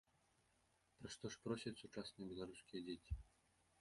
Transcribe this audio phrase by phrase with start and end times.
[1.01, 3.13] Пра што ж просяць сучасныя беларускія дзеці?